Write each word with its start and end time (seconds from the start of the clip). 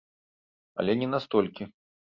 Але 0.81 0.97
не 1.03 1.11
на 1.13 1.19
столькі. 1.27 1.63